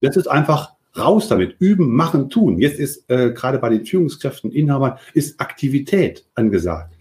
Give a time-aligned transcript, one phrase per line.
[0.00, 1.56] Das ist einfach raus damit.
[1.58, 2.60] Üben, machen, tun.
[2.60, 6.94] Jetzt ist äh, gerade bei den Führungskräften, Inhabern, ist Aktivität angesagt.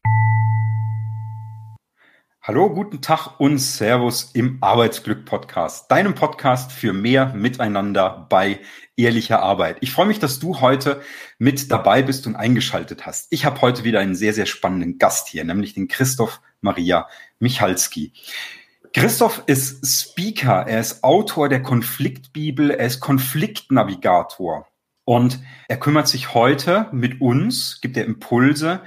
[2.42, 8.62] Hallo, guten Tag und Servus im Arbeitsglück Podcast, deinem Podcast für mehr Miteinander bei
[8.96, 9.78] ehrlicher Arbeit.
[9.82, 11.02] Ich freue mich, dass du heute
[11.38, 13.28] mit dabei bist und eingeschaltet hast.
[13.32, 17.08] Ich habe heute wieder einen sehr, sehr spannenden Gast hier, nämlich den Christoph Maria
[17.40, 18.14] Michalski.
[18.98, 24.68] Christoph ist Speaker, er ist Autor der Konfliktbibel, er ist Konfliktnavigator
[25.06, 28.82] und er kümmert sich heute mit uns, gibt er Impulse,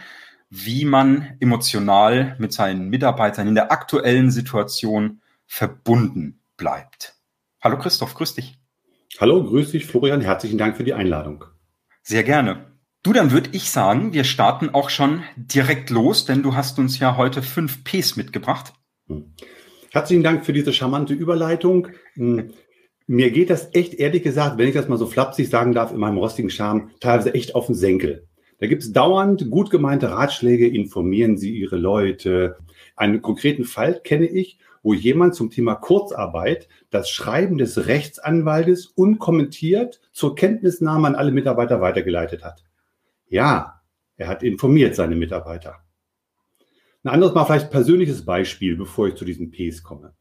[0.48, 7.14] wie man emotional mit seinen Mitarbeitern in der aktuellen Situation verbunden bleibt.
[7.62, 8.58] Hallo Christoph, grüß dich.
[9.20, 11.44] Hallo, grüß dich Florian, herzlichen Dank für die Einladung.
[12.02, 12.72] Sehr gerne.
[13.04, 16.98] Du, dann würde ich sagen, wir starten auch schon direkt los, denn du hast uns
[16.98, 18.72] ja heute fünf Ps mitgebracht.
[19.06, 19.36] Hm.
[19.92, 21.88] Herzlichen Dank für diese charmante Überleitung.
[22.14, 22.50] Hm,
[23.08, 25.98] mir geht das echt, ehrlich gesagt, wenn ich das mal so flapsig sagen darf, in
[25.98, 28.28] meinem rostigen Charme, teilweise echt auf den Senkel.
[28.58, 32.58] Da gibt es dauernd gut gemeinte Ratschläge, informieren Sie Ihre Leute.
[32.94, 40.00] Einen konkreten Fall kenne ich, wo jemand zum Thema Kurzarbeit das Schreiben des Rechtsanwaltes unkommentiert
[40.12, 42.62] zur Kenntnisnahme an alle Mitarbeiter weitergeleitet hat.
[43.28, 43.80] Ja,
[44.16, 45.80] er hat informiert seine Mitarbeiter.
[47.02, 50.12] Ein anderes Mal vielleicht persönliches Beispiel, bevor ich zu diesen Ps komme.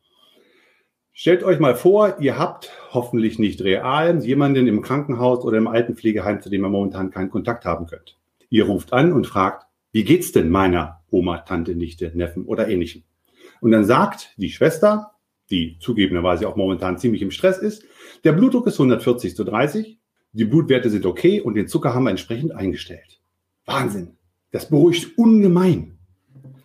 [1.12, 6.42] Stellt euch mal vor, ihr habt hoffentlich nicht real jemanden im Krankenhaus oder im Altenpflegeheim,
[6.42, 8.18] zu dem ihr momentan keinen Kontakt haben könnt.
[8.50, 13.04] Ihr ruft an und fragt, wie geht's denn meiner Oma, Tante, Nichte, Neffen oder ähnlichem?
[13.60, 15.12] Und dann sagt die Schwester,
[15.50, 17.84] die zugegebenerweise auch momentan ziemlich im Stress ist,
[18.24, 20.00] der Blutdruck ist 140 zu 30,
[20.32, 23.20] die Blutwerte sind okay und den Zucker haben wir entsprechend eingestellt.
[23.66, 24.16] Wahnsinn.
[24.52, 25.99] Das beruhigt ungemein.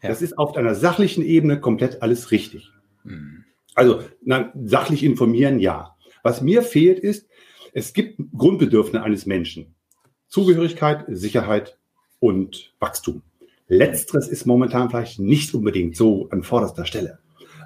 [0.05, 0.11] Ja.
[0.11, 2.71] Das ist auf einer sachlichen Ebene komplett alles richtig.
[3.05, 3.45] Mhm.
[3.75, 5.97] Also na, sachlich informieren, ja.
[6.23, 7.27] Was mir fehlt ist,
[7.73, 9.75] es gibt Grundbedürfnisse eines Menschen.
[10.29, 11.79] Zugehörigkeit, Sicherheit
[12.21, 13.23] und Wachstum.
[13.67, 17.19] Letzteres ist momentan vielleicht nicht unbedingt so an vorderster Stelle.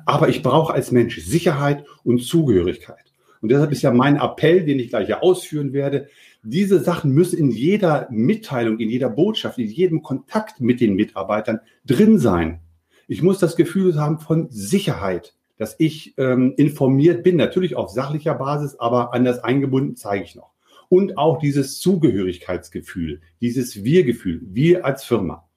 [0.07, 3.08] Aber ich brauche als Mensch Sicherheit und Zugehörigkeit.
[3.41, 6.09] Und deshalb ist ja mein Appell, den ich gleich ja ausführen werde,
[6.43, 11.61] diese Sachen müssen in jeder Mitteilung, in jeder Botschaft, in jedem Kontakt mit den Mitarbeitern
[11.85, 12.61] drin sein.
[13.07, 18.35] Ich muss das Gefühl haben von Sicherheit, dass ich ähm, informiert bin, natürlich auf sachlicher
[18.35, 20.53] Basis, aber anders eingebunden zeige ich noch.
[20.89, 25.49] Und auch dieses Zugehörigkeitsgefühl, dieses Wir-Gefühl, wir als Firma.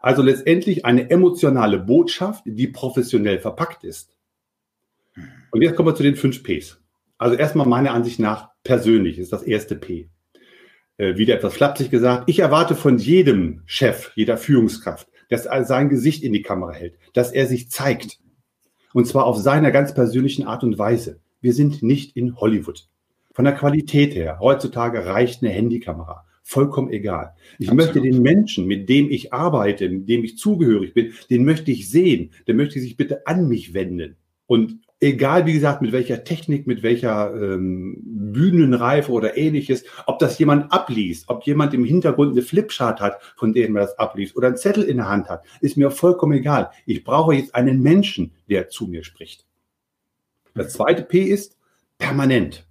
[0.00, 4.16] Also letztendlich eine emotionale Botschaft, die professionell verpackt ist.
[5.50, 6.80] Und jetzt kommen wir zu den fünf Ps.
[7.18, 10.08] Also erstmal meiner Ansicht nach persönlich ist das erste P.
[10.96, 12.24] Äh, wieder etwas flapsig gesagt.
[12.26, 16.96] Ich erwarte von jedem Chef, jeder Führungskraft, dass er sein Gesicht in die Kamera hält,
[17.12, 18.18] dass er sich zeigt.
[18.94, 21.20] Und zwar auf seiner ganz persönlichen Art und Weise.
[21.40, 22.88] Wir sind nicht in Hollywood.
[23.32, 26.24] Von der Qualität her, heutzutage reicht eine Handykamera.
[26.42, 27.34] Vollkommen egal.
[27.58, 27.94] Ich Absolut.
[27.94, 31.90] möchte den Menschen, mit dem ich arbeite, mit dem ich zugehörig bin, den möchte ich
[31.90, 32.32] sehen.
[32.46, 34.16] Der möchte sich bitte an mich wenden.
[34.46, 40.38] Und egal wie gesagt, mit welcher Technik, mit welcher ähm, Bühnenreife oder ähnliches, ob das
[40.38, 44.48] jemand abliest, ob jemand im Hintergrund eine Flipchart hat, von dem er das abliest, oder
[44.48, 46.70] einen Zettel in der Hand hat, ist mir vollkommen egal.
[46.86, 49.46] Ich brauche jetzt einen Menschen, der zu mir spricht.
[50.54, 51.56] Das zweite P ist
[51.98, 52.66] permanent.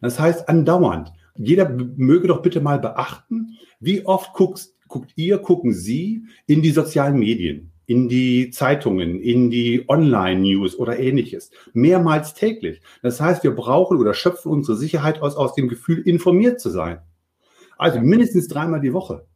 [0.00, 1.12] Das heißt andauernd.
[1.36, 6.70] Jeder möge doch bitte mal beachten, wie oft guckst, guckt ihr, gucken Sie in die
[6.70, 11.50] sozialen Medien in die Zeitungen, in die Online-News oder ähnliches.
[11.72, 12.82] Mehrmals täglich.
[13.02, 16.98] Das heißt, wir brauchen oder schöpfen unsere Sicherheit aus, aus dem Gefühl, informiert zu sein.
[17.78, 19.26] Also mindestens dreimal die Woche.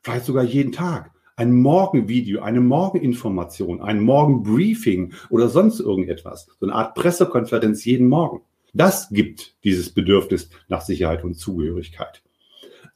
[0.00, 1.10] Vielleicht sogar jeden Tag.
[1.36, 6.46] Ein Morgenvideo, eine Morgeninformation, ein Morgenbriefing oder sonst irgendetwas.
[6.60, 8.40] So eine Art Pressekonferenz jeden Morgen.
[8.72, 12.22] Das gibt dieses Bedürfnis nach Sicherheit und Zugehörigkeit.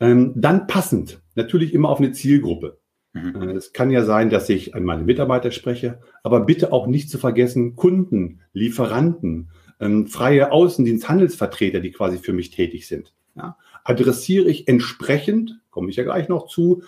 [0.00, 2.78] Ähm, dann passend, natürlich immer auf eine Zielgruppe.
[3.16, 3.42] Mhm.
[3.42, 7.10] Äh, es kann ja sein, dass ich an meine Mitarbeiter spreche, aber bitte auch nicht
[7.10, 9.50] zu vergessen Kunden, Lieferanten,
[9.80, 13.14] ähm, freie Außendiensthandelsvertreter, die quasi für mich tätig sind.
[13.34, 16.82] Ja, adressiere ich entsprechend, komme ich ja gleich noch zu,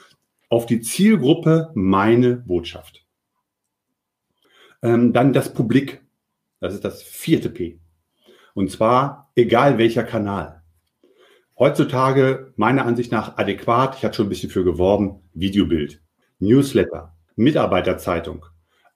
[0.48, 3.04] auf die Zielgruppe meine Botschaft.
[4.82, 6.02] Ähm, dann das Publik.
[6.60, 7.78] Das ist das vierte P.
[8.54, 10.62] Und zwar egal welcher Kanal.
[11.58, 16.00] Heutzutage meiner Ansicht nach adäquat, ich hatte schon ein bisschen für geworben, Videobild.
[16.38, 18.44] Newsletter, Mitarbeiterzeitung,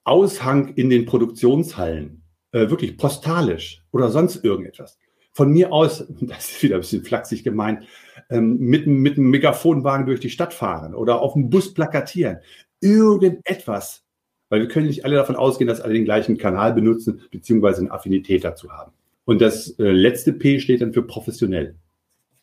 [0.04, 2.22] Aushang in den Produktionshallen,
[2.52, 4.98] äh, wirklich postalisch oder sonst irgendetwas.
[5.32, 7.84] Von mir aus, das ist wieder ein bisschen flachsig gemeint,
[8.30, 12.38] ähm, mit, mit einem Megafonwagen durch die Stadt fahren oder auf dem Bus plakatieren.
[12.80, 14.04] Irgendetwas.
[14.48, 17.90] Weil wir können nicht alle davon ausgehen, dass alle den gleichen Kanal benutzen, beziehungsweise eine
[17.90, 18.92] Affinität dazu haben.
[19.24, 21.76] Und das äh, letzte P steht dann für professionell.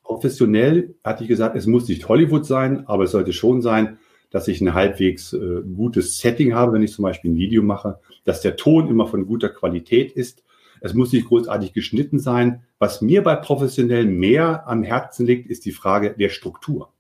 [0.02, 4.00] Professionell hatte ich gesagt, es muss nicht Hollywood sein, aber es sollte schon sein,
[4.30, 8.00] dass ich ein halbwegs äh, gutes Setting habe, wenn ich zum Beispiel ein Video mache,
[8.26, 10.44] dass der Ton immer von guter Qualität ist.
[10.82, 12.64] Es muss nicht großartig geschnitten sein.
[12.78, 16.94] Was mir bei professionell mehr am Herzen liegt, ist die Frage der Struktur.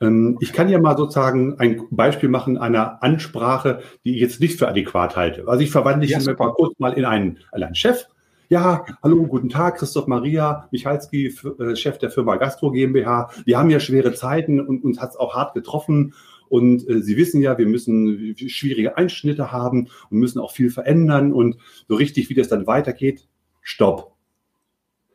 [0.00, 4.58] Ähm, ich kann ja mal sozusagen ein Beispiel machen einer Ansprache, die ich jetzt nicht
[4.58, 5.46] für adäquat halte.
[5.48, 8.06] Also ich verwandle ja, mich mal kurz mal in einen, in einen Chef.
[8.52, 13.30] Ja, hallo, guten Tag, Christoph Maria, Michalski, äh, Chef der Firma Gastro GmbH.
[13.44, 16.14] Wir haben ja schwere Zeiten und uns hat es auch hart getroffen.
[16.48, 21.32] Und äh, Sie wissen ja, wir müssen schwierige Einschnitte haben und müssen auch viel verändern.
[21.32, 23.28] Und so richtig, wie das dann weitergeht,
[23.62, 24.16] stopp.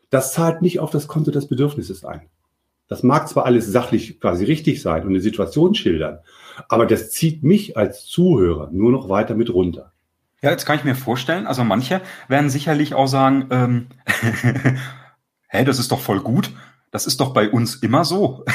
[0.10, 2.30] Das zahlt nicht auf das Konto des Bedürfnisses ein.
[2.88, 6.20] Das mag zwar alles sachlich quasi richtig sein und eine Situation schildern,
[6.70, 9.92] aber das zieht mich als Zuhörer nur noch weiter mit runter.
[10.42, 13.88] Ja, jetzt kann ich mir vorstellen, also manche werden sicherlich auch sagen, ähm,
[15.48, 16.52] hä, das ist doch voll gut.
[16.92, 18.46] Das ist doch bei uns immer so.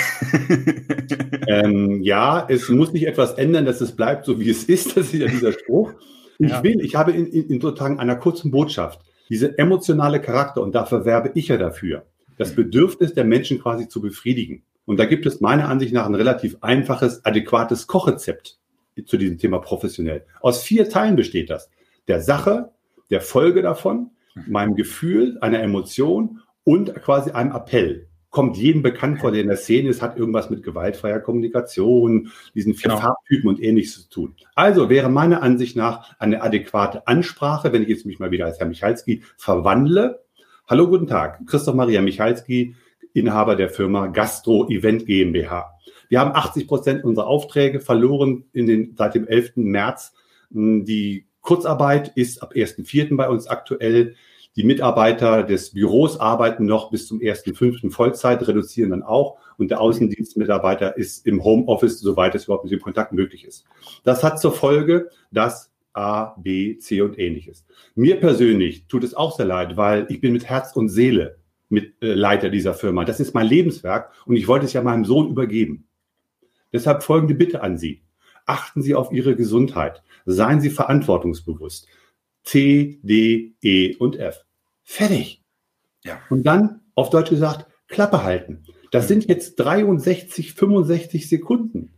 [1.46, 4.96] ähm, ja, es muss sich etwas ändern, dass es bleibt so, wie es ist.
[4.96, 5.92] Das ist ja dieser Spruch.
[6.38, 6.62] Ich ja.
[6.62, 11.04] will, ich habe in, in, in sozusagen einer kurzen Botschaft diese emotionale Charakter und dafür
[11.04, 12.06] werbe ich ja dafür
[12.38, 14.62] das Bedürfnis der Menschen quasi zu befriedigen.
[14.86, 18.58] Und da gibt es meiner Ansicht nach ein relativ einfaches, adäquates Kochrezept
[19.06, 20.24] zu diesem Thema professionell.
[20.40, 21.70] Aus vier Teilen besteht das.
[22.08, 22.70] Der Sache,
[23.10, 24.10] der Folge davon,
[24.46, 28.06] meinem Gefühl, einer Emotion und quasi einem Appell.
[28.30, 32.74] Kommt jedem bekannt vor, der in der Szene ist, hat irgendwas mit gewaltfreier Kommunikation, diesen
[32.74, 33.00] vier genau.
[33.00, 34.36] Farbtypen und ähnliches zu tun.
[34.54, 38.60] Also wäre meiner Ansicht nach eine adäquate Ansprache, wenn ich jetzt mich mal wieder als
[38.60, 40.22] Herr Michalski verwandle,
[40.70, 41.44] Hallo, guten Tag.
[41.48, 42.76] Christoph Maria Michalski,
[43.12, 45.68] Inhaber der Firma Gastro Event GmbH.
[46.10, 49.52] Wir haben 80 Prozent unserer Aufträge verloren in den, seit dem 11.
[49.56, 50.12] März.
[50.50, 53.16] Die Kurzarbeit ist ab 1.4.
[53.16, 54.16] bei uns aktuell.
[54.56, 57.92] Die Mitarbeiter des Büros arbeiten noch bis zum 1.5.
[57.92, 59.38] Vollzeit, reduzieren dann auch.
[59.56, 63.64] Und der Außendienstmitarbeiter ist im Homeoffice, soweit es überhaupt mit dem Kontakt möglich ist.
[64.02, 67.64] Das hat zur Folge, dass A, B, C und ähnliches.
[67.94, 71.94] Mir persönlich tut es auch sehr leid, weil ich bin mit Herz und Seele mit
[72.02, 73.04] äh, Leiter dieser Firma.
[73.04, 75.86] Das ist mein Lebenswerk und ich wollte es ja meinem Sohn übergeben.
[76.72, 78.02] Deshalb folgende Bitte an Sie.
[78.46, 80.02] Achten Sie auf Ihre Gesundheit.
[80.26, 81.86] Seien Sie verantwortungsbewusst.
[82.42, 84.44] C, D, E und F.
[84.82, 85.42] Fertig.
[86.04, 86.20] Ja.
[86.30, 88.64] Und dann, auf Deutsch gesagt, Klappe halten.
[88.90, 91.94] Das sind jetzt 63, 65 Sekunden.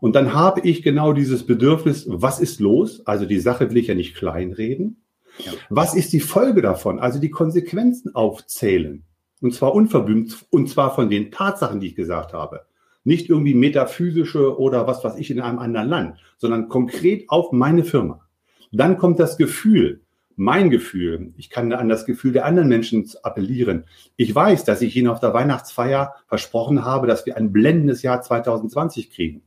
[0.00, 3.06] Und dann habe ich genau dieses Bedürfnis, was ist los?
[3.06, 5.02] Also die Sache will ich ja nicht kleinreden.
[5.38, 5.52] Ja.
[5.68, 6.98] Was ist die Folge davon?
[6.98, 9.04] Also die Konsequenzen aufzählen.
[9.40, 12.66] Und zwar unverbümt, und zwar von den Tatsachen, die ich gesagt habe.
[13.06, 17.84] Nicht irgendwie metaphysische oder was weiß ich in einem anderen Land, sondern konkret auf meine
[17.84, 18.26] Firma.
[18.72, 20.00] Dann kommt das Gefühl,
[20.34, 21.32] mein Gefühl.
[21.36, 23.84] Ich kann an das Gefühl der anderen Menschen appellieren.
[24.16, 28.22] Ich weiß, dass ich Ihnen auf der Weihnachtsfeier versprochen habe, dass wir ein blendendes Jahr
[28.22, 29.42] 2020 kriegen.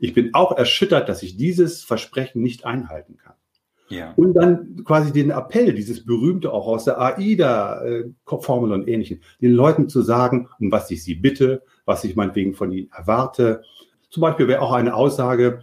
[0.00, 3.34] Ich bin auch erschüttert, dass ich dieses Versprechen nicht einhalten kann.
[3.88, 4.12] Ja.
[4.16, 9.88] Und dann quasi den Appell, dieses berühmte auch aus der AIDA-Formel und ähnlichen, den Leuten
[9.88, 13.62] zu sagen, um was ich sie bitte, was ich meinetwegen von ihnen erwarte.
[14.08, 15.60] Zum Beispiel wäre auch eine Aussage,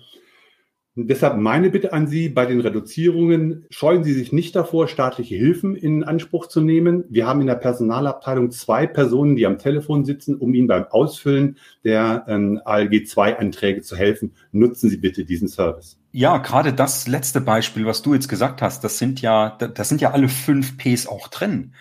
[0.95, 5.73] Deshalb meine Bitte an Sie, bei den Reduzierungen scheuen Sie sich nicht davor, staatliche Hilfen
[5.73, 7.05] in Anspruch zu nehmen.
[7.07, 11.57] Wir haben in der Personalabteilung zwei Personen, die am Telefon sitzen, um Ihnen beim Ausfüllen
[11.85, 14.33] der ähm, ALG-2-Anträge zu helfen.
[14.51, 15.97] Nutzen Sie bitte diesen Service.
[16.11, 20.01] Ja, gerade das letzte Beispiel, was du jetzt gesagt hast, das sind ja, das sind
[20.01, 21.73] ja alle fünf Ps auch drin.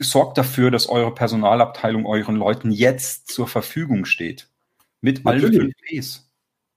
[0.00, 4.48] Sorgt dafür, dass eure Personalabteilung euren Leuten jetzt zur Verfügung steht.
[5.00, 5.60] Mit Natürlich.
[5.60, 6.25] allen fünf Ps.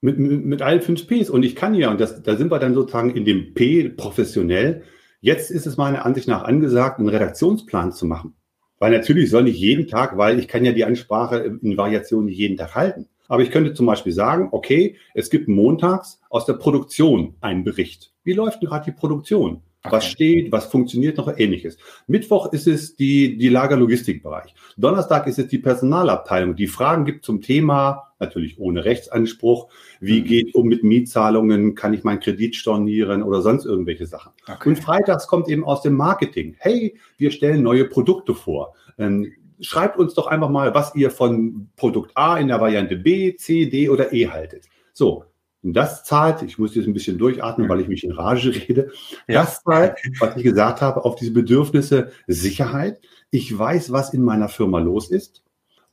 [0.02, 1.28] Mit, mit, mit allen fünf Ps.
[1.30, 4.82] Und ich kann ja, und das, da sind wir dann sozusagen in dem P professionell.
[5.20, 8.34] Jetzt ist es meiner Ansicht nach angesagt, einen Redaktionsplan zu machen.
[8.78, 12.38] Weil natürlich soll nicht jeden Tag, weil ich kann ja die Ansprache in Variationen nicht
[12.38, 13.08] jeden Tag halten.
[13.28, 18.12] Aber ich könnte zum Beispiel sagen, okay, es gibt montags aus der Produktion einen Bericht.
[18.24, 19.62] Wie läuft denn gerade die Produktion?
[19.82, 19.96] Okay.
[19.96, 21.78] Was steht, was funktioniert noch, ähnliches.
[22.06, 24.54] Mittwoch ist es die, die Lagerlogistikbereich.
[24.76, 29.68] Donnerstag ist es die Personalabteilung, die Fragen gibt zum Thema, natürlich ohne Rechtsanspruch,
[30.00, 30.24] wie mhm.
[30.24, 34.32] geht um mit Mietzahlungen, kann ich meinen Kredit stornieren oder sonst irgendwelche Sachen.
[34.46, 34.68] Okay.
[34.68, 38.74] Und freitags kommt eben aus dem Marketing, hey, wir stellen neue Produkte vor.
[38.98, 43.36] Ähm, schreibt uns doch einfach mal, was ihr von Produkt A in der Variante B,
[43.36, 44.66] C, D oder E haltet.
[44.92, 45.24] So,
[45.62, 48.92] und das zahlt, ich muss jetzt ein bisschen durchatmen, weil ich mich in Rage rede,
[49.28, 49.42] ja.
[49.42, 53.00] das zahlt, was ich gesagt habe, auf diese Bedürfnisse Sicherheit.
[53.30, 55.42] Ich weiß, was in meiner Firma los ist.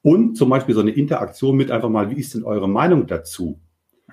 [0.08, 3.60] Und zum Beispiel so eine Interaktion mit einfach mal, wie ist denn eure Meinung dazu?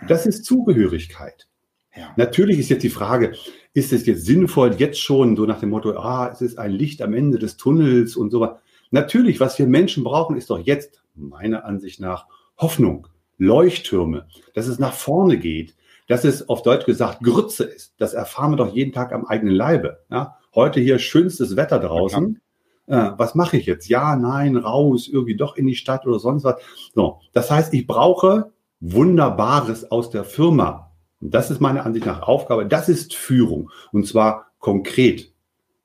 [0.09, 1.47] Das ist Zugehörigkeit.
[1.95, 2.13] Ja.
[2.17, 3.35] Natürlich ist jetzt die Frage,
[3.75, 7.01] ist es jetzt sinnvoll, jetzt schon so nach dem Motto, ah, es ist ein Licht
[7.01, 8.59] am Ende des Tunnels und so was.
[8.91, 13.07] Natürlich, was wir Menschen brauchen, ist doch jetzt, meiner Ansicht nach, Hoffnung,
[13.39, 15.77] Leuchttürme, dass es nach vorne geht,
[16.09, 17.95] dass es auf Deutsch gesagt Grütze ist.
[17.99, 20.01] Das erfahren wir doch jeden Tag am eigenen Leibe.
[20.11, 20.39] Ja?
[20.57, 22.41] Heute hier schönstes Wetter draußen.
[22.87, 23.89] Äh, was mache ich jetzt?
[23.89, 26.57] Ja, nein, raus, irgendwie doch in die Stadt oder sonst was.
[26.95, 30.93] So, das heißt, ich brauche Wunderbares aus der Firma.
[31.21, 32.67] Und das ist meiner Ansicht nach Aufgabe.
[32.67, 33.71] Das ist Führung.
[33.93, 35.33] Und zwar konkret.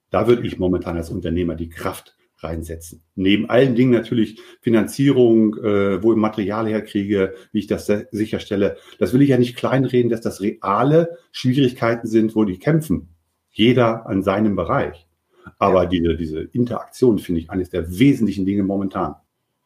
[0.10, 3.04] Da würde ich momentan als Unternehmer die Kraft reinsetzen.
[3.16, 8.78] Neben allen Dingen natürlich Finanzierung, äh, wo ich Material herkriege, wie ich das sicherstelle.
[8.98, 13.10] Das will ich ja nicht kleinreden, dass das reale Schwierigkeiten sind, wo die kämpfen.
[13.52, 15.09] Jeder an seinem Bereich.
[15.58, 19.16] Aber diese, diese Interaktion finde ich eines der wesentlichen Dinge momentan.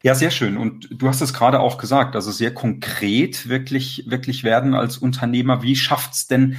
[0.03, 0.57] Ja, sehr schön.
[0.57, 5.63] Und du hast es gerade auch gesagt, also sehr konkret wirklich, wirklich werden als Unternehmer.
[5.63, 6.57] Wie schafft's denn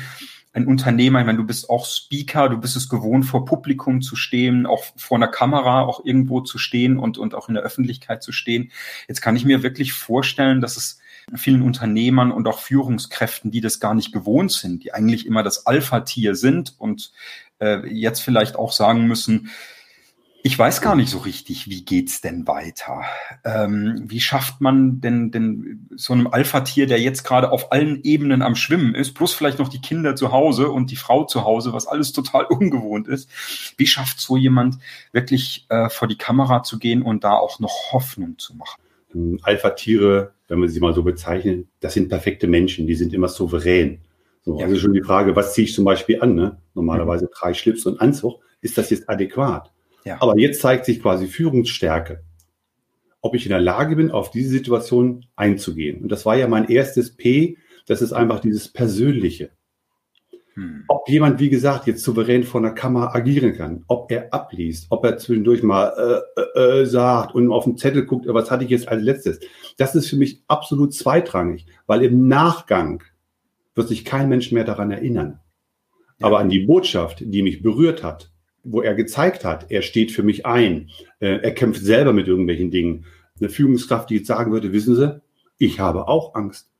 [0.55, 1.21] ein Unternehmer?
[1.21, 4.85] Ich meine, du bist auch Speaker, du bist es gewohnt, vor Publikum zu stehen, auch
[4.97, 8.71] vor einer Kamera auch irgendwo zu stehen und, und auch in der Öffentlichkeit zu stehen.
[9.09, 11.01] Jetzt kann ich mir wirklich vorstellen, dass es
[11.35, 15.67] vielen Unternehmern und auch Führungskräften, die das gar nicht gewohnt sind, die eigentlich immer das
[15.67, 17.13] Alpha-Tier sind und
[17.59, 19.51] äh, jetzt vielleicht auch sagen müssen,
[20.47, 23.01] ich weiß gar nicht so richtig, wie geht's denn weiter?
[23.47, 28.43] Ähm, wie schafft man denn, denn so einem Alpha-Tier, der jetzt gerade auf allen Ebenen
[28.43, 31.73] am Schwimmen ist, plus vielleicht noch die Kinder zu Hause und die Frau zu Hause,
[31.73, 33.31] was alles total ungewohnt ist,
[33.79, 34.77] wie schafft so jemand
[35.13, 38.83] wirklich äh, vor die Kamera zu gehen und da auch noch Hoffnung zu machen?
[39.43, 44.01] Alpha-Tiere, wenn man sie mal so bezeichnet, das sind perfekte Menschen, die sind immer souverän.
[44.45, 44.67] So, ja.
[44.67, 46.35] Also schon die Frage, was ziehe ich zum Beispiel an?
[46.35, 46.59] Ne?
[46.75, 47.55] Normalerweise drei mhm.
[47.55, 48.41] Schlips und Anzug.
[48.61, 49.73] Ist das jetzt adäquat?
[50.05, 50.21] Ja.
[50.21, 52.23] Aber jetzt zeigt sich quasi Führungsstärke.
[53.23, 56.03] Ob ich in der Lage bin, auf diese Situation einzugehen.
[56.03, 57.57] Und das war ja mein erstes P.
[57.87, 59.51] Das ist einfach dieses Persönliche.
[60.55, 60.85] Hm.
[60.89, 65.05] Ob jemand, wie gesagt, jetzt souverän vor einer Kamera agieren kann, ob er abliest, ob
[65.05, 68.71] er zwischendurch mal äh, äh, äh sagt und auf den Zettel guckt, was hatte ich
[68.71, 69.41] jetzt als letztes,
[69.79, 73.03] das ist für mich absolut zweitrangig, weil im Nachgang
[73.75, 75.41] wird sich kein Mensch mehr daran erinnern.
[76.19, 76.27] Ja.
[76.27, 78.31] Aber an die Botschaft, die mich berührt hat,
[78.63, 80.91] wo er gezeigt hat, er steht für mich ein,
[81.21, 83.05] äh, er kämpft selber mit irgendwelchen Dingen.
[83.39, 85.21] Eine Führungskraft, die jetzt sagen würde, wissen Sie,
[85.59, 86.71] ich habe auch Angst.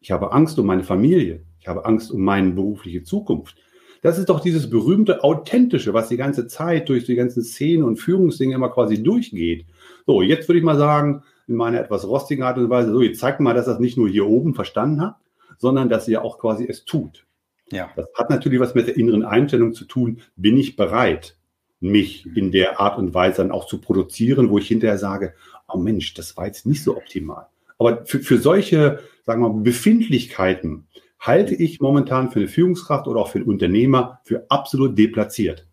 [0.00, 1.44] Ich habe Angst um meine Familie.
[1.60, 3.56] Ich habe Angst um meine berufliche Zukunft.
[4.02, 7.98] Das ist doch dieses berühmte Authentische, was die ganze Zeit durch die ganzen Szenen und
[7.98, 9.64] Führungsdinge immer quasi durchgeht.
[10.06, 13.20] So, jetzt würde ich mal sagen, in meiner etwas rostigen Art und Weise, so, jetzt
[13.20, 15.16] zeigt mal, dass das nicht nur hier oben verstanden hat,
[15.58, 17.26] sondern dass ihr auch quasi es tut.
[17.70, 17.90] Ja.
[17.96, 20.20] Das hat natürlich was mit der inneren Einstellung zu tun.
[20.36, 21.36] Bin ich bereit,
[21.80, 25.34] mich in der Art und Weise dann auch zu produzieren, wo ich hinterher sage,
[25.68, 27.46] oh Mensch, das war jetzt nicht so optimal.
[27.78, 30.86] Aber für, für solche, sagen wir mal, Befindlichkeiten
[31.18, 35.66] halte ich momentan für eine Führungskraft oder auch für einen Unternehmer für absolut deplatziert.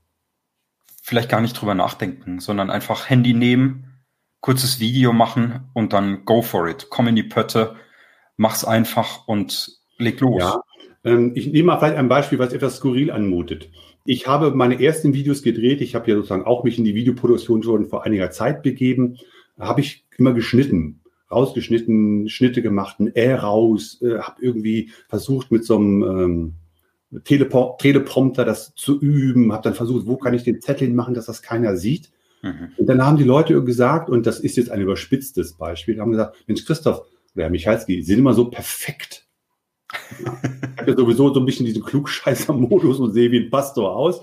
[1.02, 4.02] Vielleicht gar nicht drüber nachdenken, sondern einfach Handy nehmen,
[4.42, 6.88] kurzes Video machen und dann go for it.
[6.90, 7.76] Komm in die Pötte,
[8.40, 10.40] mach's einfach und leg los.
[10.40, 10.64] Ja,
[11.04, 13.70] ähm, ich nehme mal vielleicht ein Beispiel, was etwas skurril anmutet.
[14.06, 15.82] Ich habe meine ersten Videos gedreht.
[15.82, 19.18] Ich habe ja sozusagen auch mich in die Videoproduktion schon vor einiger Zeit begeben.
[19.60, 25.66] Habe ich immer geschnitten, rausgeschnitten, Schnitte gemacht, ein Ä raus, äh, habe irgendwie versucht mit
[25.66, 26.04] so einem
[27.12, 31.14] ähm, Telepro Teleprompter das zu üben, habe dann versucht, wo kann ich den Zettel machen,
[31.14, 32.10] dass das keiner sieht.
[32.42, 32.72] Mhm.
[32.78, 36.38] Und dann haben die Leute gesagt, und das ist jetzt ein überspitztes Beispiel, haben gesagt,
[36.48, 37.04] Mensch, Christoph
[37.36, 39.28] oder Herr Michalski, Sie sind immer so perfekt.
[40.80, 44.22] Ich habe ja sowieso so ein bisschen diesen Klugscheißer-Modus und sehe wie ein Pastor aus.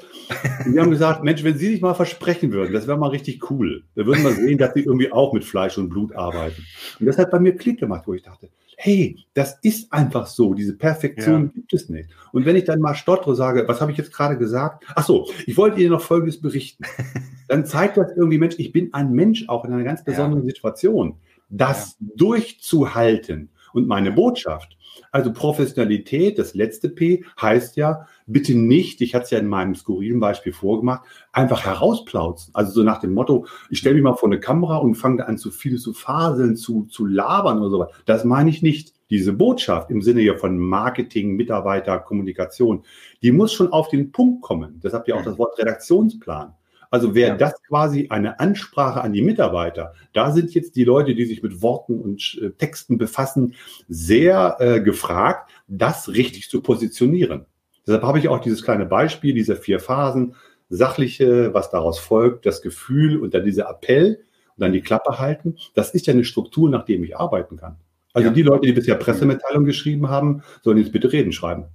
[0.64, 3.50] Und wir haben gesagt, Mensch, wenn Sie sich mal versprechen würden, das wäre mal richtig
[3.50, 3.84] cool.
[3.94, 6.64] Da würden wir sehen, dass Sie irgendwie auch mit Fleisch und Blut arbeiten.
[6.98, 10.54] Und das hat bei mir Klick gemacht, wo ich dachte, hey, das ist einfach so.
[10.54, 11.50] Diese Perfektion ja.
[11.54, 12.10] gibt es nicht.
[12.32, 14.84] Und wenn ich dann mal stottere, sage, was habe ich jetzt gerade gesagt?
[14.94, 16.84] Ach so, ich wollte Ihnen noch Folgendes berichten.
[17.48, 20.54] Dann zeigt das irgendwie, Mensch, ich bin ein Mensch auch in einer ganz besonderen ja.
[20.54, 21.16] Situation.
[21.48, 22.06] Das ja.
[22.16, 24.76] durchzuhalten und meine Botschaft
[25.12, 29.74] also Professionalität, das letzte P, heißt ja, bitte nicht, ich hatte es ja in meinem
[29.74, 32.54] skurrilen Beispiel vorgemacht, einfach herausplauzen.
[32.54, 35.38] Also so nach dem Motto, ich stelle mich mal vor eine Kamera und fange an
[35.38, 37.90] zu viel zu faseln, zu, zu labern oder sowas.
[38.04, 38.94] Das meine ich nicht.
[39.08, 42.82] Diese Botschaft im Sinne ja von Marketing, Mitarbeiter, Kommunikation,
[43.22, 44.80] die muss schon auf den Punkt kommen.
[44.80, 46.55] Das habt ihr auch das Wort Redaktionsplan.
[46.90, 47.36] Also wäre ja.
[47.36, 51.62] das quasi eine Ansprache an die Mitarbeiter, da sind jetzt die Leute, die sich mit
[51.62, 53.54] Worten und äh, Texten befassen,
[53.88, 57.46] sehr äh, gefragt, das richtig zu positionieren.
[57.86, 60.34] Deshalb habe ich auch dieses kleine Beispiel dieser vier Phasen,
[60.68, 64.20] sachliche, was daraus folgt, das Gefühl und dann dieser Appell
[64.56, 65.56] und dann die Klappe halten.
[65.74, 67.76] Das ist ja eine Struktur, nach dem ich arbeiten kann.
[68.12, 68.34] Also ja.
[68.34, 71.66] die Leute, die bisher Pressemitteilungen geschrieben haben, sollen jetzt bitte Reden schreiben.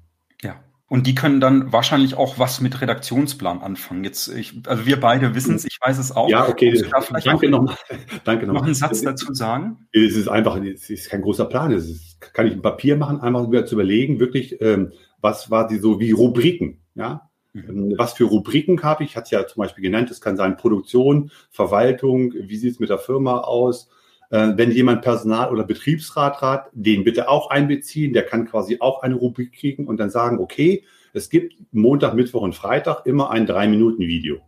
[0.42, 0.60] Ja.
[0.92, 4.04] Und die können dann wahrscheinlich auch was mit Redaktionsplan anfangen.
[4.04, 6.28] Jetzt, ich, also wir beide wissen es, ich weiß es auch.
[6.28, 6.84] Ja, okay.
[7.24, 7.78] danke nochmal.
[8.26, 9.88] Danke noch, noch einen Satz dazu sagen.
[9.94, 11.72] Es ist einfach, es ist kein großer Plan.
[11.72, 15.66] Es ist, kann ich ein Papier machen, einfach wieder zu überlegen, wirklich, ähm, was war
[15.66, 17.30] die so wie Rubriken, ja?
[17.54, 17.70] Mhm.
[17.70, 19.16] Ähm, was für Rubriken habe ich?
[19.16, 20.12] Hat es ja zum Beispiel genannt.
[20.12, 23.88] Es kann sein Produktion, Verwaltung, wie sieht es mit der Firma aus?
[24.32, 28.14] Äh, wenn jemand Personal- oder Betriebsrat hat, den bitte auch einbeziehen.
[28.14, 30.84] Der kann quasi auch eine Rubrik kriegen und dann sagen, okay,
[31.14, 34.40] es gibt Montag, Mittwoch und Freitag immer ein Drei-Minuten-Video.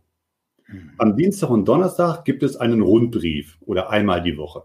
[0.66, 0.90] Mhm.
[0.96, 4.62] Am Dienstag und Donnerstag gibt es einen Rundbrief oder einmal die Woche.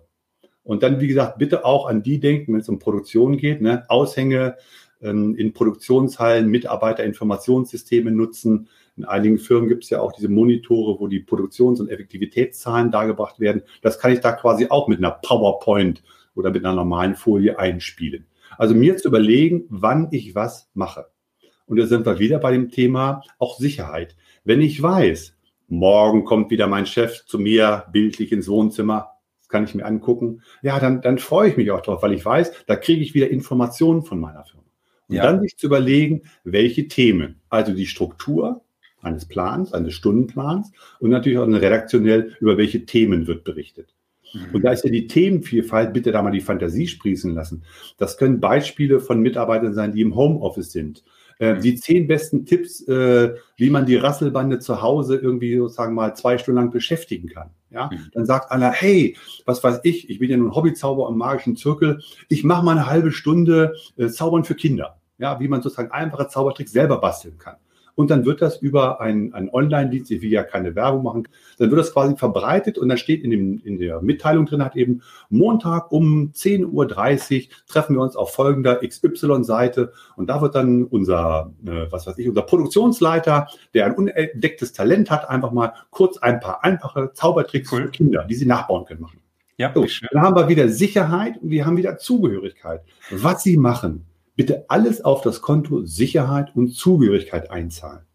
[0.64, 3.84] Und dann, wie gesagt, bitte auch an die denken, wenn es um Produktion geht, ne?
[3.90, 4.56] Aushänge
[5.02, 11.08] ähm, in Produktionshallen, Mitarbeiterinformationssysteme nutzen, in einigen Firmen gibt es ja auch diese Monitore, wo
[11.08, 13.62] die Produktions- und Effektivitätszahlen dargebracht werden.
[13.82, 16.04] Das kann ich da quasi auch mit einer PowerPoint
[16.36, 18.26] oder mit einer normalen Folie einspielen.
[18.58, 21.06] Also mir zu überlegen, wann ich was mache.
[21.66, 24.18] Und da sind wir wieder bei dem Thema auch Sicherheit.
[24.44, 25.38] Wenn ich weiß,
[25.70, 30.42] morgen kommt wieder mein Chef zu mir bildlich ins Wohnzimmer, das kann ich mir angucken,
[30.62, 33.30] ja, dann, dann freue ich mich auch drauf, weil ich weiß, da kriege ich wieder
[33.30, 34.66] Informationen von meiner Firma.
[35.08, 35.24] Und ja.
[35.24, 38.62] dann sich zu überlegen, welche Themen, also die Struktur,
[39.02, 43.94] eines Plans, eines Stundenplans und natürlich auch redaktionell, über welche Themen wird berichtet.
[44.34, 44.56] Mhm.
[44.56, 47.64] Und da ist ja die Themenvielfalt, bitte da mal die Fantasie sprießen lassen.
[47.98, 51.04] Das können Beispiele von Mitarbeitern sein, die im Homeoffice sind.
[51.40, 51.62] Äh, mhm.
[51.62, 56.38] die zehn besten Tipps, äh, wie man die Rasselbande zu Hause irgendwie sozusagen mal zwei
[56.38, 57.52] Stunden lang beschäftigen kann.
[57.72, 58.10] Ja, mhm.
[58.14, 59.16] dann sagt einer, hey,
[59.46, 62.88] was weiß ich, ich bin ja nun Hobbyzauber im magischen Zirkel, ich mache mal eine
[62.88, 64.98] halbe Stunde äh, Zaubern für Kinder.
[65.18, 67.56] Ja, wie man sozusagen einfache Zaubertricks selber basteln kann
[68.00, 71.28] und dann wird das über einen, einen Online-Dienst, ich will ja keine Werbung machen,
[71.58, 74.78] dann wird das quasi verbreitet und dann steht in, dem, in der Mitteilung drin hat
[74.78, 76.88] eben Montag um 10.30 Uhr
[77.68, 82.30] treffen wir uns auf folgender XY-Seite und da wird dann unser, äh, was weiß ich,
[82.30, 87.82] unser Produktionsleiter, der ein unentdecktes Talent hat, einfach mal kurz ein paar einfache Zaubertricks cool.
[87.82, 89.20] für Kinder, die sie nachbauen können, machen.
[89.58, 92.80] Ja, so, dann haben wir wieder Sicherheit und wir haben wieder Zugehörigkeit.
[93.12, 94.06] Was sie machen,
[94.40, 98.06] bitte alles auf das Konto Sicherheit und Zugehörigkeit einzahlen.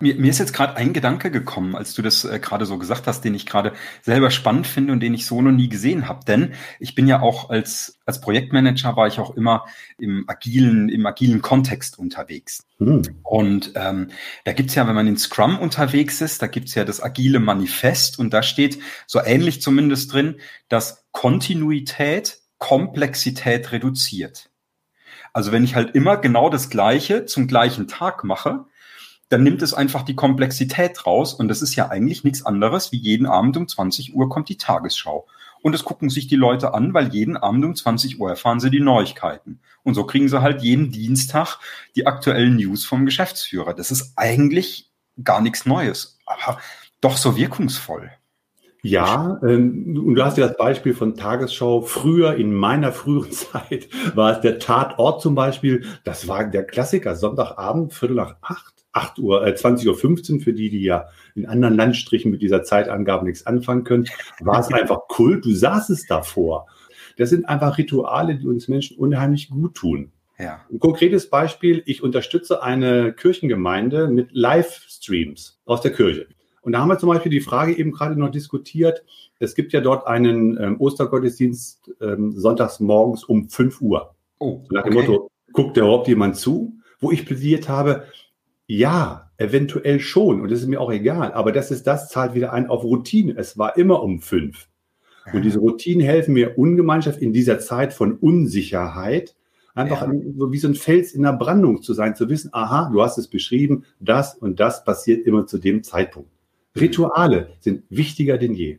[0.00, 3.06] Mir, mir ist jetzt gerade ein Gedanke gekommen, als du das äh, gerade so gesagt
[3.06, 6.24] hast, den ich gerade selber spannend finde und den ich so noch nie gesehen habe.
[6.24, 9.66] Denn ich bin ja auch als, als Projektmanager war ich auch immer
[9.98, 12.64] im agilen, im agilen Kontext unterwegs.
[12.78, 13.02] Hm.
[13.22, 14.08] Und ähm,
[14.46, 18.18] da gibt's ja, wenn man in Scrum unterwegs ist, da gibt's ja das agile Manifest
[18.18, 20.36] und da steht so ähnlich zumindest drin,
[20.70, 24.51] dass Kontinuität Komplexität reduziert.
[25.32, 28.64] Also wenn ich halt immer genau das Gleiche zum gleichen Tag mache,
[29.28, 31.32] dann nimmt es einfach die Komplexität raus.
[31.32, 34.58] Und das ist ja eigentlich nichts anderes, wie jeden Abend um 20 Uhr kommt die
[34.58, 35.26] Tagesschau.
[35.62, 38.70] Und das gucken sich die Leute an, weil jeden Abend um 20 Uhr erfahren sie
[38.70, 39.60] die Neuigkeiten.
[39.84, 41.58] Und so kriegen sie halt jeden Dienstag
[41.96, 43.72] die aktuellen News vom Geschäftsführer.
[43.72, 44.90] Das ist eigentlich
[45.22, 46.58] gar nichts Neues, aber
[47.00, 48.10] doch so wirkungsvoll.
[48.84, 51.82] Ja, ähm, und du hast ja das Beispiel von Tagesschau.
[51.82, 55.84] Früher, in meiner früheren Zeit, war es der Tatort zum Beispiel.
[56.02, 57.14] Das war der Klassiker.
[57.14, 61.46] Sonntagabend, Viertel nach acht, acht Uhr, äh, 20 Uhr 15, für die, die ja in
[61.46, 64.08] anderen Landstrichen mit dieser Zeitangabe nichts anfangen können,
[64.40, 65.44] war es einfach Kult.
[65.44, 66.66] Du saßest davor.
[67.16, 70.10] Das sind einfach Rituale, die uns Menschen unheimlich gut tun.
[70.40, 70.60] Ja.
[70.72, 76.26] Ein konkretes Beispiel, ich unterstütze eine Kirchengemeinde mit Livestreams aus der Kirche.
[76.62, 79.04] Und da haben wir zum Beispiel die Frage eben gerade noch diskutiert.
[79.38, 84.14] Es gibt ja dort einen ähm, Ostergottesdienst ähm, sonntags morgens um 5 Uhr.
[84.38, 85.06] Oh, nach dem okay.
[85.06, 86.74] Motto, guckt da überhaupt jemand zu?
[87.00, 88.04] Wo ich plädiert habe,
[88.66, 90.40] ja, eventuell schon.
[90.40, 91.32] Und das ist mir auch egal.
[91.32, 93.34] Aber das ist das, zahlt wieder ein auf Routine.
[93.36, 94.68] Es war immer um 5.
[95.32, 99.36] Und diese Routinen helfen mir ungemeinschaft in dieser Zeit von Unsicherheit,
[99.74, 100.20] einfach ja.
[100.36, 103.18] so wie so ein Fels in der Brandung zu sein, zu wissen, aha, du hast
[103.18, 106.30] es beschrieben, das und das passiert immer zu dem Zeitpunkt.
[106.78, 108.78] Rituale sind wichtiger denn je.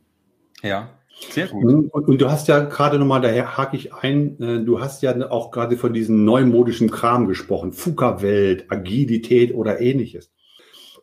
[0.62, 0.90] Ja,
[1.30, 1.64] sehr gut.
[1.64, 5.30] Und, und du hast ja gerade nochmal, daher hake ich ein, äh, du hast ja
[5.32, 10.32] auch gerade von diesem neumodischen Kram gesprochen, FUKA-Welt, Agilität oder ähnliches.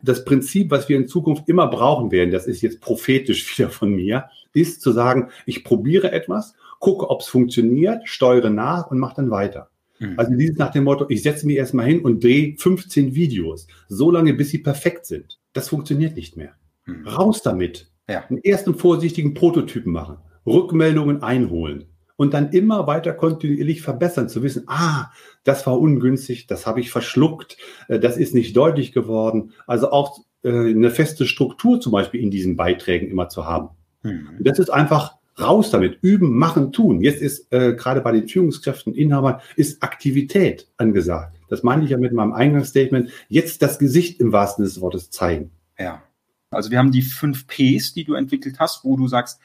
[0.02, 3.90] Das Prinzip, was wir in Zukunft immer brauchen werden, das ist jetzt prophetisch wieder von
[3.90, 9.16] mir, ist zu sagen, ich probiere etwas, gucke, ob es funktioniert, steuere nach und mache
[9.16, 9.70] dann weiter.
[9.98, 10.14] Mhm.
[10.16, 14.10] Also dieses nach dem Motto, ich setze mich erstmal hin und drehe 15 Videos, so
[14.10, 15.38] lange, bis sie perfekt sind.
[15.52, 16.54] Das funktioniert nicht mehr.
[16.90, 17.08] Mhm.
[17.08, 17.90] Raus damit.
[18.08, 18.24] Ja.
[18.28, 21.84] Einen ersten vorsichtigen Prototypen machen, Rückmeldungen einholen
[22.16, 25.10] und dann immer weiter kontinuierlich verbessern, zu wissen, ah,
[25.44, 27.56] das war ungünstig, das habe ich verschluckt,
[27.88, 29.52] äh, das ist nicht deutlich geworden.
[29.66, 33.70] Also auch äh, eine feste Struktur zum Beispiel in diesen Beiträgen immer zu haben.
[34.02, 34.28] Mhm.
[34.40, 37.00] Das ist einfach raus damit, üben, machen, tun.
[37.00, 41.38] Jetzt ist äh, gerade bei den Führungskräften, Inhabern, ist Aktivität angesagt.
[41.48, 45.52] das meine ich ja mit meinem Eingangsstatement, jetzt das Gesicht im wahrsten des Wortes zeigen.
[45.78, 46.02] Ja.
[46.50, 49.40] Also wir haben die fünf Ps, die du entwickelt hast, wo du sagst,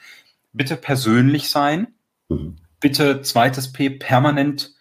[0.52, 1.88] bitte persönlich sein,
[2.28, 2.56] mhm.
[2.80, 4.74] bitte zweites P, permanent,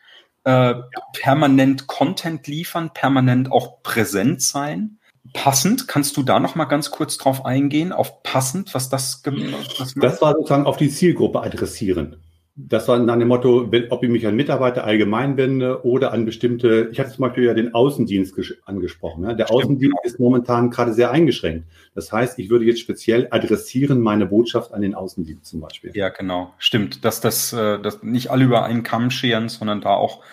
[0.44, 0.74] äh,
[1.14, 5.00] permanent Content liefern, permanent auch präsent sein.
[5.34, 9.94] Passend, kannst du da noch mal ganz kurz drauf eingehen, auf passend, was das was
[9.96, 12.25] Das war sozusagen auf die Zielgruppe adressieren
[12.58, 16.24] das war nach dem Motto, wenn, ob ich mich an Mitarbeiter allgemein wende oder an
[16.24, 19.26] bestimmte, ich hatte zum Beispiel ja den Außendienst angesprochen.
[19.26, 19.36] Ne?
[19.36, 21.68] Der Stimmt, Außendienst ist momentan gerade sehr eingeschränkt.
[21.96, 25.92] Das heißt, ich würde jetzt speziell adressieren meine Botschaft an den Außendienst zum Beispiel.
[25.96, 26.54] Ja, genau.
[26.58, 30.24] Stimmt, dass das, äh, dass nicht alle über einen Kamm scheren, sondern da auch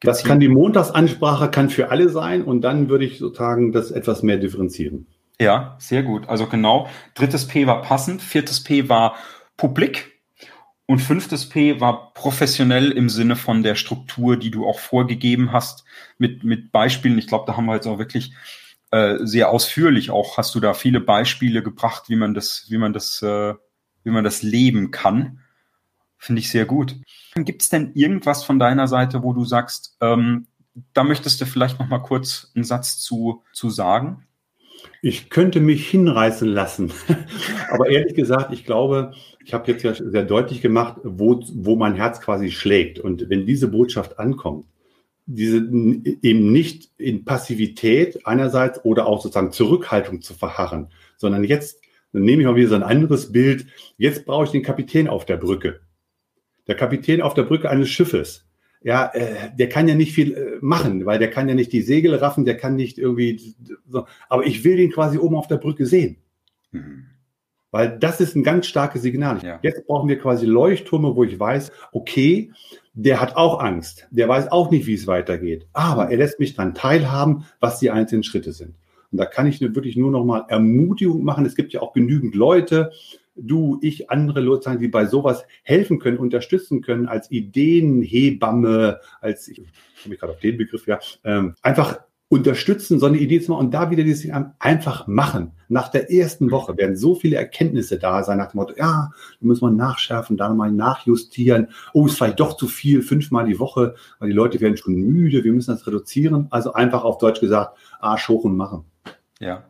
[0.00, 4.22] das kann die Montagsansprache, kann für alle sein und dann würde ich sozusagen das etwas
[4.22, 5.06] mehr differenzieren.
[5.40, 6.28] Ja, sehr gut.
[6.28, 6.88] Also genau.
[7.14, 9.16] Drittes P war passend, viertes P war
[9.56, 10.17] publik.
[10.90, 15.84] Und fünftes P war professionell im Sinne von der Struktur, die du auch vorgegeben hast,
[16.16, 17.18] mit, mit Beispielen.
[17.18, 18.32] Ich glaube, da haben wir jetzt auch wirklich
[18.90, 22.94] äh, sehr ausführlich auch, hast du da viele Beispiele gebracht, wie man das, wie man
[22.94, 23.52] das, äh,
[24.02, 25.40] wie man das leben kann.
[26.16, 26.96] Finde ich sehr gut.
[27.34, 30.46] Gibt es denn irgendwas von deiner Seite, wo du sagst, ähm,
[30.94, 34.26] da möchtest du vielleicht noch mal kurz einen Satz zu, zu sagen?
[35.02, 36.92] Ich könnte mich hinreißen lassen.
[37.70, 39.12] Aber ehrlich gesagt, ich glaube,
[39.44, 42.98] ich habe jetzt ja sehr deutlich gemacht, wo, wo mein Herz quasi schlägt.
[42.98, 44.66] Und wenn diese Botschaft ankommt,
[45.26, 52.22] diese eben nicht in Passivität einerseits oder auch sozusagen Zurückhaltung zu verharren, sondern jetzt, dann
[52.22, 53.66] nehme ich mal wieder so ein anderes Bild,
[53.98, 55.80] jetzt brauche ich den Kapitän auf der Brücke.
[56.66, 58.47] Der Kapitän auf der Brücke eines Schiffes
[58.82, 61.82] ja, äh, der kann ja nicht viel äh, machen, weil der kann ja nicht die
[61.82, 63.54] Segel raffen, der kann nicht irgendwie
[63.88, 64.06] so.
[64.28, 66.16] Aber ich will den quasi oben auf der Brücke sehen.
[66.70, 67.06] Mhm.
[67.70, 69.40] Weil das ist ein ganz starkes Signal.
[69.42, 69.58] Ja.
[69.62, 72.50] Jetzt brauchen wir quasi Leuchttürme, wo ich weiß, okay,
[72.94, 74.08] der hat auch Angst.
[74.10, 75.66] Der weiß auch nicht, wie es weitergeht.
[75.72, 76.12] Aber mhm.
[76.12, 78.74] er lässt mich dann teilhaben, was die einzelnen Schritte sind.
[79.10, 81.46] Und da kann ich wirklich nur noch mal Ermutigung machen.
[81.46, 82.90] Es gibt ja auch genügend Leute,
[83.40, 89.62] du, ich, andere Leute, die bei sowas helfen können, unterstützen können, als Ideenhebamme, als, ich
[90.02, 93.74] komme gerade auf den Begriff, ja, ähm, einfach unterstützen, so eine Idee zu machen und
[93.74, 95.52] da wieder dieses Ding einfach machen.
[95.68, 99.46] Nach der ersten Woche werden so viele Erkenntnisse da sein, nach dem Motto, ja, da
[99.46, 101.68] muss man nachschärfen, da mal nachjustieren.
[101.94, 105.42] Oh, ist vielleicht doch zu viel, fünfmal die Woche, weil die Leute werden schon müde,
[105.42, 106.48] wir müssen das reduzieren.
[106.50, 108.84] Also einfach auf Deutsch gesagt, Arsch hoch und machen.
[109.40, 109.64] Ja.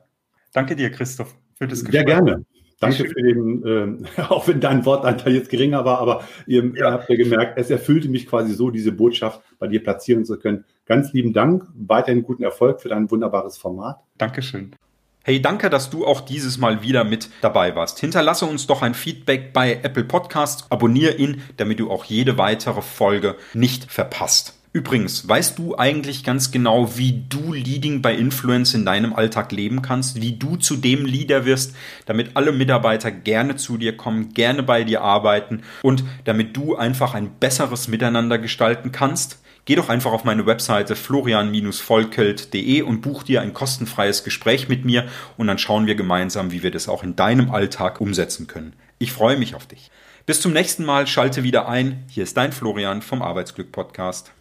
[0.53, 2.01] Danke dir, Christoph, für das Gespräch.
[2.01, 2.45] Sehr gerne.
[2.81, 6.71] Danke für den, äh, auch wenn dein Wortanteil jetzt geringer war, aber ihr, ja.
[6.75, 10.39] ihr habt ja gemerkt, es erfüllte mich quasi so, diese Botschaft bei dir platzieren zu
[10.39, 10.65] können.
[10.87, 13.99] Ganz lieben Dank, weiterhin guten Erfolg für dein wunderbares Format.
[14.17, 14.75] Dankeschön.
[15.25, 17.99] Hey, danke, dass du auch dieses Mal wieder mit dabei warst.
[17.99, 22.81] Hinterlasse uns doch ein Feedback bei Apple Podcasts, abonniere ihn, damit du auch jede weitere
[22.81, 24.55] Folge nicht verpasst.
[24.73, 29.81] Übrigens, weißt du eigentlich ganz genau, wie du Leading by Influence in deinem Alltag leben
[29.81, 34.63] kannst, wie du zu dem Leader wirst, damit alle Mitarbeiter gerne zu dir kommen, gerne
[34.63, 39.41] bei dir arbeiten und damit du einfach ein besseres Miteinander gestalten kannst?
[39.65, 45.07] Geh doch einfach auf meine Webseite florian-volkelt.de und buch dir ein kostenfreies Gespräch mit mir
[45.39, 48.75] und dann schauen wir gemeinsam, wie wir das auch in deinem Alltag umsetzen können.
[48.99, 49.91] Ich freue mich auf dich.
[50.27, 52.05] Bis zum nächsten Mal, schalte wieder ein.
[52.09, 54.33] Hier ist dein Florian vom Arbeitsglück Podcast.